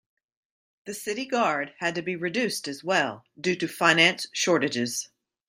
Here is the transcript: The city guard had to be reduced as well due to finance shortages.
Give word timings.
The 0.85 0.95
city 0.95 1.25
guard 1.27 1.75
had 1.77 1.93
to 1.93 2.01
be 2.01 2.15
reduced 2.15 2.67
as 2.67 2.83
well 2.83 3.23
due 3.39 3.55
to 3.57 3.67
finance 3.67 4.25
shortages. 4.33 5.09